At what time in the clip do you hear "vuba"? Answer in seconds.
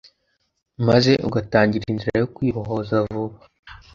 3.09-3.37